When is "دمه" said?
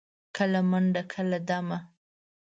1.49-1.77